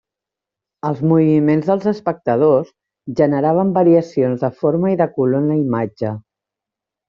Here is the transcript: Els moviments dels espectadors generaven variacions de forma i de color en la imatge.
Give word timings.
Els 0.87 1.03
moviments 1.11 1.67
dels 1.71 1.85
espectadors 1.91 2.73
generaven 3.21 3.77
variacions 3.77 4.45
de 4.47 4.53
forma 4.65 4.95
i 4.97 5.01
de 5.05 5.11
color 5.19 5.45
en 5.45 5.49
la 5.55 5.63
imatge. 5.63 6.17